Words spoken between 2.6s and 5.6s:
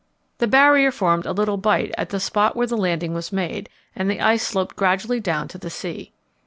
the landing was made, and the ice sloped gradually down to